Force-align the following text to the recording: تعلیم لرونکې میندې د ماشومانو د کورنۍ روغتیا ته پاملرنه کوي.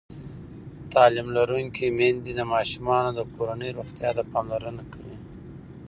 تعلیم 0.93 1.27
لرونکې 1.37 1.85
میندې 1.97 2.31
د 2.35 2.41
ماشومانو 2.53 3.09
د 3.13 3.19
کورنۍ 3.35 3.69
روغتیا 3.77 4.09
ته 4.17 4.23
پاملرنه 4.31 4.83
کوي. 4.93 5.15